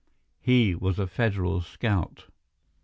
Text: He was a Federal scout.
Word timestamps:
He 0.39 0.73
was 0.73 0.97
a 0.97 1.05
Federal 1.05 1.61
scout. 1.61 2.25